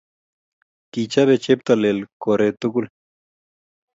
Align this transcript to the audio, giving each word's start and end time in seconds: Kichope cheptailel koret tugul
Kichope 0.91 1.35
cheptailel 1.43 1.97
koret 2.21 2.55
tugul 2.61 2.85